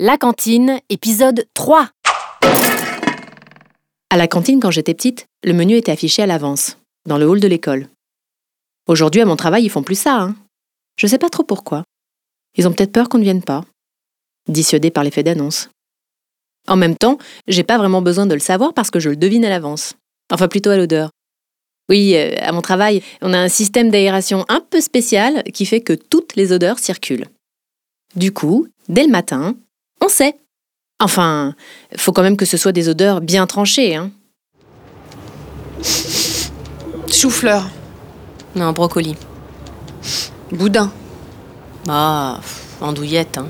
La 0.00 0.18
cantine, 0.18 0.80
épisode 0.88 1.46
3 1.54 1.88
À 4.10 4.16
la 4.16 4.26
cantine, 4.26 4.58
quand 4.58 4.72
j'étais 4.72 4.92
petite, 4.92 5.26
le 5.44 5.52
menu 5.52 5.76
était 5.76 5.92
affiché 5.92 6.20
à 6.20 6.26
l'avance, 6.26 6.78
dans 7.06 7.16
le 7.16 7.26
hall 7.28 7.38
de 7.38 7.46
l'école. 7.46 7.86
Aujourd'hui, 8.88 9.20
à 9.20 9.24
mon 9.24 9.36
travail, 9.36 9.62
ils 9.62 9.70
font 9.70 9.84
plus 9.84 9.96
ça, 9.96 10.20
hein. 10.20 10.34
Je 10.96 11.06
sais 11.06 11.18
pas 11.18 11.28
trop 11.28 11.44
pourquoi. 11.44 11.84
Ils 12.56 12.66
ont 12.66 12.72
peut-être 12.72 12.90
peur 12.90 13.08
qu'on 13.08 13.18
ne 13.18 13.22
vienne 13.22 13.44
pas. 13.44 13.64
Dissuadés 14.48 14.90
par 14.90 15.04
l'effet 15.04 15.22
d'annonce. 15.22 15.70
En 16.66 16.74
même 16.74 16.96
temps, 16.96 17.18
j'ai 17.46 17.62
pas 17.62 17.78
vraiment 17.78 18.02
besoin 18.02 18.26
de 18.26 18.34
le 18.34 18.40
savoir 18.40 18.74
parce 18.74 18.90
que 18.90 18.98
je 18.98 19.10
le 19.10 19.16
devine 19.16 19.44
à 19.44 19.48
l'avance. 19.48 19.94
Enfin, 20.32 20.48
plutôt 20.48 20.70
à 20.70 20.76
l'odeur. 20.76 21.10
Oui, 21.88 22.16
euh, 22.16 22.34
à 22.40 22.50
mon 22.50 22.62
travail, 22.62 23.00
on 23.22 23.32
a 23.32 23.38
un 23.38 23.48
système 23.48 23.92
d'aération 23.92 24.44
un 24.48 24.60
peu 24.60 24.80
spécial 24.80 25.44
qui 25.52 25.66
fait 25.66 25.82
que 25.82 25.92
toutes 25.92 26.34
les 26.34 26.50
odeurs 26.50 26.80
circulent. 26.80 27.28
Du 28.16 28.32
coup, 28.32 28.66
dès 28.88 29.04
le 29.04 29.12
matin, 29.12 29.54
on 30.04 30.08
sait. 30.08 30.34
Enfin, 31.00 31.54
faut 31.96 32.12
quand 32.12 32.22
même 32.22 32.36
que 32.36 32.44
ce 32.44 32.56
soit 32.56 32.72
des 32.72 32.88
odeurs 32.88 33.20
bien 33.20 33.46
tranchées, 33.46 33.96
hein. 33.96 34.10
Chou-fleur. 37.10 37.68
Non, 38.54 38.72
brocoli. 38.72 39.16
Boudin. 40.52 40.90
Ah, 41.88 42.38
pff, 42.40 42.76
andouillette, 42.80 43.38
hein. 43.38 43.48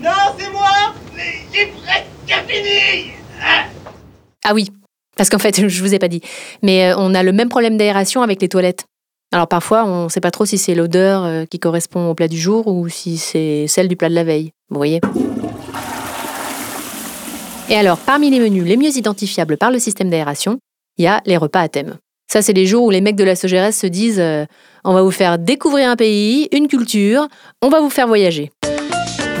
Non, 0.00 0.10
c'est 0.38 0.50
moi 0.50 0.68
J'ai 1.52 1.66
presque 1.66 2.48
fini 2.48 3.12
Ah 4.44 4.54
oui, 4.54 4.70
parce 5.16 5.28
qu'en 5.28 5.38
fait, 5.38 5.68
je 5.68 5.82
vous 5.82 5.94
ai 5.94 5.98
pas 5.98 6.08
dit. 6.08 6.20
Mais 6.62 6.90
euh, 6.90 6.94
on 6.98 7.14
a 7.14 7.22
le 7.22 7.32
même 7.32 7.48
problème 7.48 7.76
d'aération 7.76 8.22
avec 8.22 8.40
les 8.40 8.48
toilettes. 8.48 8.84
Alors 9.32 9.48
parfois, 9.48 9.84
on 9.84 10.08
sait 10.08 10.20
pas 10.20 10.30
trop 10.30 10.46
si 10.46 10.56
c'est 10.56 10.74
l'odeur 10.74 11.24
euh, 11.24 11.44
qui 11.46 11.58
correspond 11.58 12.08
au 12.08 12.14
plat 12.14 12.28
du 12.28 12.38
jour 12.38 12.68
ou 12.68 12.88
si 12.88 13.18
c'est 13.18 13.66
celle 13.66 13.88
du 13.88 13.96
plat 13.96 14.08
de 14.08 14.14
la 14.14 14.24
veille. 14.24 14.52
Vous 14.70 14.76
voyez? 14.76 15.00
Et 17.68 17.74
alors, 17.76 17.98
parmi 17.98 18.30
les 18.30 18.38
menus 18.40 18.64
les 18.64 18.76
mieux 18.76 18.96
identifiables 18.96 19.56
par 19.56 19.70
le 19.70 19.78
système 19.78 20.08
d'aération, 20.10 20.58
il 20.98 21.04
y 21.04 21.08
a 21.08 21.20
les 21.26 21.36
repas 21.36 21.60
à 21.60 21.68
thème. 21.68 21.96
Ça, 22.30 22.42
c'est 22.42 22.52
les 22.52 22.66
jours 22.66 22.84
où 22.84 22.90
les 22.90 23.00
mecs 23.00 23.16
de 23.16 23.24
la 23.24 23.36
Sogérès 23.36 23.76
se 23.76 23.86
disent 23.86 24.20
euh, 24.20 24.44
on 24.84 24.92
va 24.94 25.02
vous 25.02 25.10
faire 25.10 25.38
découvrir 25.38 25.90
un 25.90 25.96
pays, 25.96 26.48
une 26.52 26.68
culture, 26.68 27.26
on 27.62 27.68
va 27.68 27.80
vous 27.80 27.90
faire 27.90 28.06
voyager. 28.06 28.50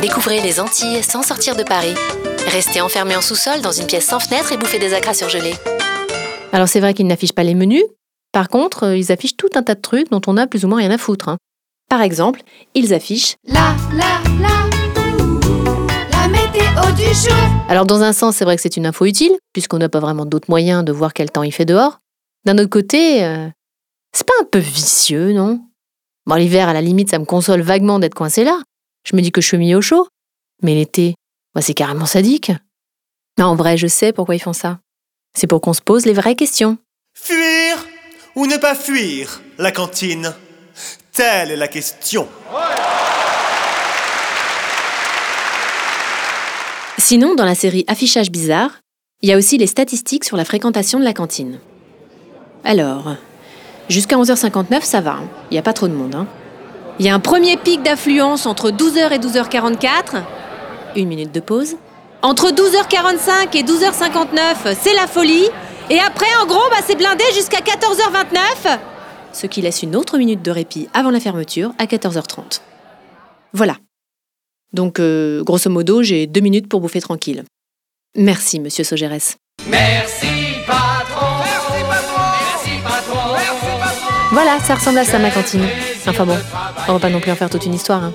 Découvrez 0.00 0.40
les 0.40 0.60
Antilles 0.60 1.02
sans 1.02 1.22
sortir 1.22 1.56
de 1.56 1.62
Paris. 1.62 1.94
Restez 2.48 2.80
enfermé 2.80 3.16
en 3.16 3.20
sous-sol 3.20 3.60
dans 3.62 3.72
une 3.72 3.86
pièce 3.86 4.06
sans 4.06 4.20
fenêtre 4.20 4.52
et 4.52 4.56
bouffez 4.56 4.78
des 4.78 4.94
acras 4.94 5.14
surgelés. 5.14 5.54
Alors 6.52 6.68
c'est 6.68 6.80
vrai 6.80 6.94
qu'ils 6.94 7.06
n'affichent 7.06 7.32
pas 7.32 7.42
les 7.44 7.54
menus, 7.54 7.82
par 8.32 8.48
contre, 8.48 8.84
euh, 8.84 8.96
ils 8.96 9.10
affichent 9.12 9.36
tout 9.36 9.48
un 9.54 9.62
tas 9.62 9.74
de 9.74 9.80
trucs 9.80 10.10
dont 10.10 10.20
on 10.26 10.36
a 10.36 10.46
plus 10.46 10.64
ou 10.64 10.68
moins 10.68 10.78
rien 10.78 10.90
à 10.90 10.98
foutre. 10.98 11.28
hein. 11.28 11.38
Par 11.88 12.02
exemple, 12.02 12.42
ils 12.74 12.92
affichent 12.94 13.34
La, 13.48 13.74
la, 13.92 14.20
la, 14.40 14.65
Alors 17.68 17.86
dans 17.86 18.02
un 18.02 18.12
sens, 18.12 18.36
c'est 18.36 18.44
vrai 18.44 18.56
que 18.56 18.62
c'est 18.62 18.76
une 18.76 18.86
info 18.86 19.06
utile, 19.06 19.32
puisqu'on 19.52 19.78
n'a 19.78 19.88
pas 19.88 20.00
vraiment 20.00 20.26
d'autres 20.26 20.48
moyens 20.48 20.84
de 20.84 20.92
voir 20.92 21.12
quel 21.12 21.30
temps 21.30 21.42
il 21.42 21.52
fait 21.52 21.64
dehors. 21.64 21.98
D'un 22.44 22.58
autre 22.58 22.70
côté, 22.70 23.24
euh, 23.24 23.48
c'est 24.12 24.26
pas 24.26 24.34
un 24.40 24.44
peu 24.44 24.58
vicieux, 24.58 25.32
non? 25.32 25.60
Bon, 26.26 26.36
l'hiver, 26.36 26.68
à 26.68 26.72
la 26.72 26.80
limite, 26.80 27.10
ça 27.10 27.18
me 27.18 27.24
console 27.24 27.60
vaguement 27.60 27.98
d'être 27.98 28.14
coincé 28.14 28.44
là. 28.44 28.62
Je 29.04 29.16
me 29.16 29.20
dis 29.20 29.32
que 29.32 29.40
je 29.40 29.46
suis 29.46 29.58
mis 29.58 29.74
au 29.74 29.80
chaud. 29.80 30.08
Mais 30.62 30.74
l'été, 30.74 31.14
bah, 31.54 31.60
c'est 31.60 31.74
carrément 31.74 32.06
sadique. 32.06 32.52
Non, 33.38 33.46
en 33.46 33.56
vrai, 33.56 33.76
je 33.76 33.86
sais 33.86 34.12
pourquoi 34.12 34.34
ils 34.34 34.42
font 34.42 34.52
ça. 34.52 34.78
C'est 35.36 35.46
pour 35.46 35.60
qu'on 35.60 35.74
se 35.74 35.82
pose 35.82 36.06
les 36.06 36.14
vraies 36.14 36.36
questions. 36.36 36.78
Fuir 37.14 37.86
ou 38.34 38.46
ne 38.46 38.56
pas 38.56 38.74
fuir 38.74 39.42
la 39.58 39.72
cantine? 39.72 40.34
Telle 41.12 41.50
est 41.50 41.56
la 41.56 41.68
question. 41.68 42.28
Sinon, 46.98 47.34
dans 47.34 47.44
la 47.44 47.54
série 47.54 47.84
Affichage 47.88 48.30
bizarre, 48.30 48.70
il 49.22 49.28
y 49.28 49.32
a 49.32 49.36
aussi 49.36 49.58
les 49.58 49.66
statistiques 49.66 50.24
sur 50.24 50.36
la 50.36 50.44
fréquentation 50.44 50.98
de 50.98 51.04
la 51.04 51.12
cantine. 51.12 51.58
Alors, 52.64 53.16
jusqu'à 53.88 54.16
11h59, 54.16 54.82
ça 54.82 55.00
va, 55.00 55.12
hein. 55.12 55.28
il 55.50 55.54
n'y 55.54 55.58
a 55.58 55.62
pas 55.62 55.72
trop 55.72 55.88
de 55.88 55.92
monde. 55.94 56.14
hein. 56.14 56.26
Il 56.98 57.04
y 57.04 57.08
a 57.10 57.14
un 57.14 57.20
premier 57.20 57.56
pic 57.58 57.82
d'affluence 57.82 58.46
entre 58.46 58.70
12h 58.70 59.12
et 59.12 59.18
12h44, 59.18 60.22
une 60.96 61.08
minute 61.08 61.32
de 61.32 61.40
pause. 61.40 61.76
Entre 62.22 62.50
12h45 62.50 63.54
et 63.56 63.62
12h59, 63.62 64.74
c'est 64.80 64.94
la 64.94 65.06
folie. 65.06 65.44
Et 65.90 65.98
après, 66.00 66.26
en 66.42 66.46
gros, 66.46 66.68
bah, 66.70 66.78
c'est 66.84 66.96
blindé 66.96 67.22
jusqu'à 67.34 67.58
14h29. 67.60 68.78
Ce 69.32 69.46
qui 69.46 69.60
laisse 69.60 69.82
une 69.82 69.94
autre 69.94 70.16
minute 70.16 70.42
de 70.42 70.50
répit 70.50 70.88
avant 70.94 71.10
la 71.10 71.20
fermeture 71.20 71.72
à 71.78 71.84
14h30. 71.84 72.60
Voilà. 73.52 73.74
Donc, 74.76 75.00
euh, 75.00 75.42
grosso 75.42 75.70
modo, 75.70 76.02
j'ai 76.02 76.26
deux 76.26 76.40
minutes 76.42 76.68
pour 76.68 76.80
bouffer 76.80 77.00
tranquille. 77.00 77.42
Merci, 78.14 78.60
monsieur 78.60 78.84
Sogérès. 78.84 79.36
Merci 79.68 80.26
patron 80.66 81.38
Merci 81.40 81.82
patron 81.88 82.30
Merci 82.38 82.82
patron 82.84 83.32
Merci 83.32 83.68
patron 83.80 84.08
Voilà, 84.32 84.60
ça 84.60 84.74
ressemble 84.74 84.98
à 84.98 85.04
ça, 85.04 85.18
ma 85.18 85.30
cantine. 85.30 85.64
Enfin 86.06 86.26
bon, 86.26 86.36
on 86.88 86.92
va 86.92 86.98
pas 86.98 87.08
non 87.08 87.20
plus 87.20 87.32
en 87.32 87.36
faire 87.36 87.48
toute 87.50 87.64
une 87.64 87.74
histoire. 87.74 88.04
hein. 88.04 88.12